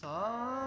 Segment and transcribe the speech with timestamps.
[0.00, 0.57] さあ。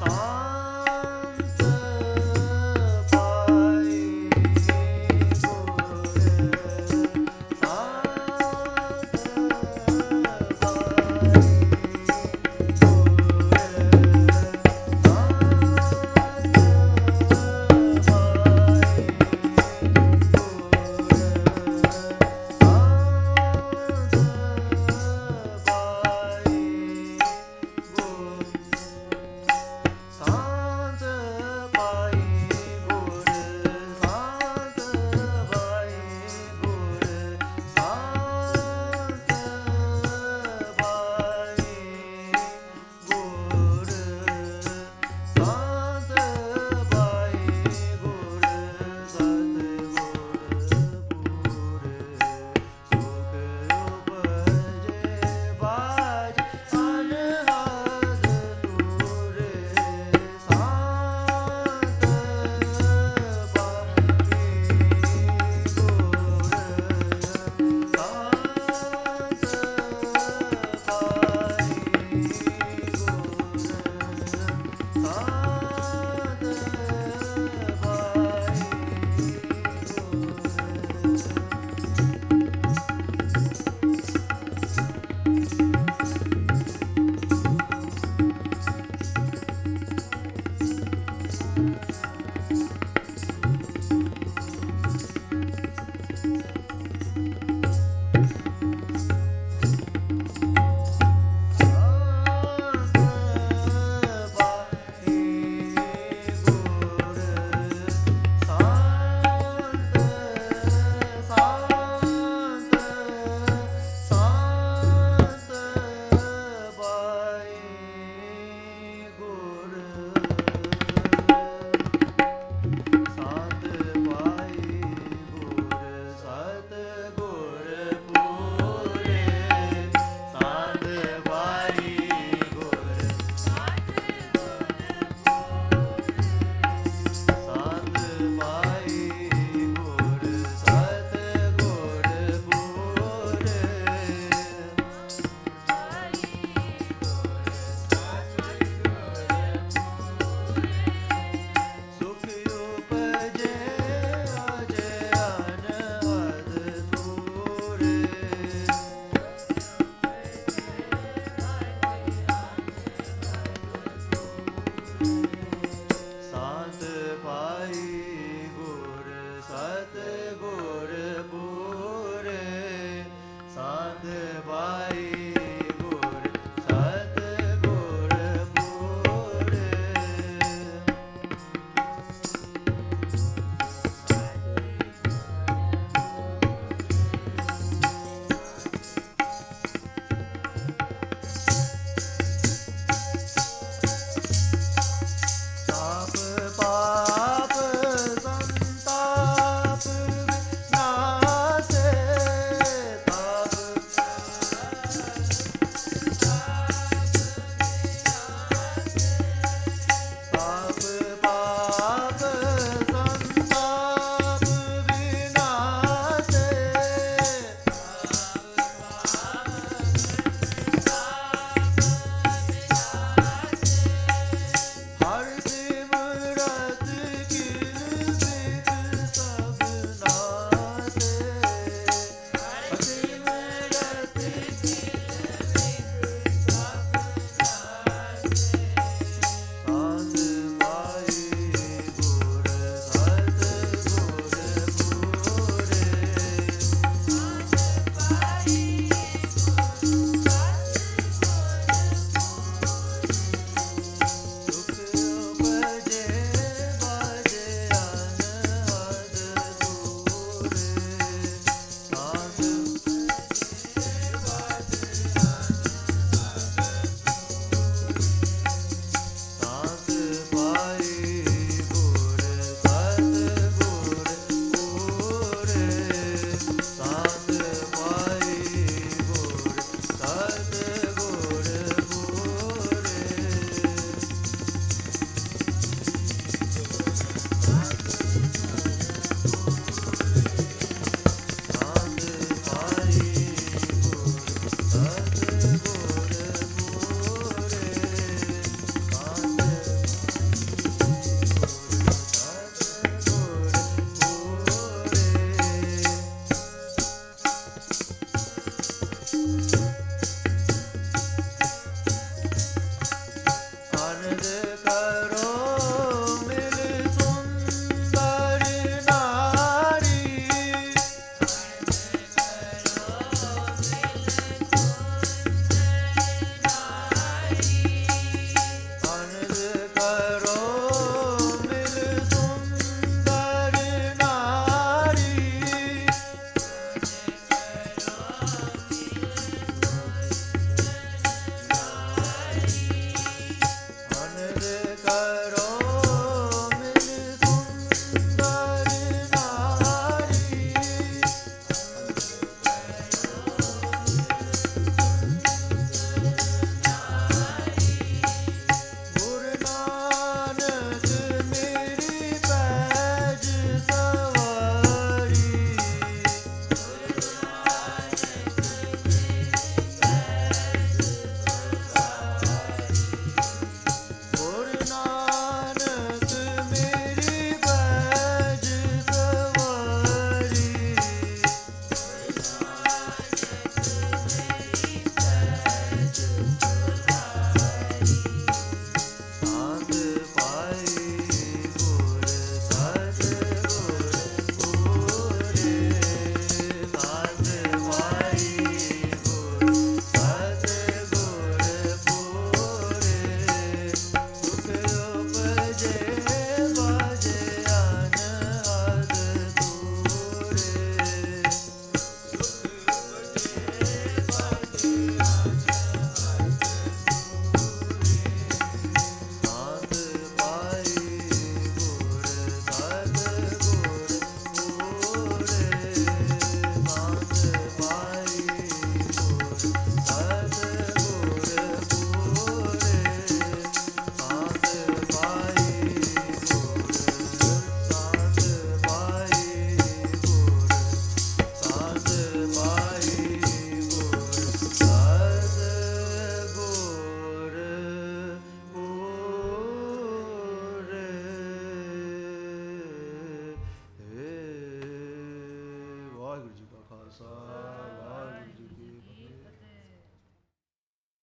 [0.00, 0.39] 好